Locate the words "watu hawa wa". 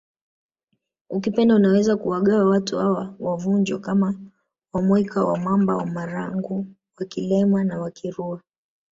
2.49-3.35